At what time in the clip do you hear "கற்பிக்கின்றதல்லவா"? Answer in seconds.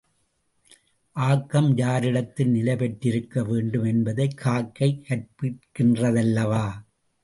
5.09-6.65